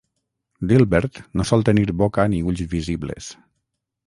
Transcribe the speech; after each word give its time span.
Dilbert 0.71 1.19
no 1.41 1.45
sol 1.49 1.67
tenir 1.69 1.85
boca 2.01 2.27
ni 2.33 2.41
ulls 2.53 2.65
visibles. 2.73 3.31